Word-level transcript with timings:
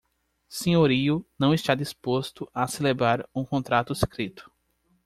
Senhorio 0.49 1.23
não 1.37 1.53
está 1.53 1.75
disposto 1.75 2.49
a 2.55 2.67
celebrar 2.67 3.29
um 3.35 3.45
contrato 3.45 3.93
escrito 3.93 4.51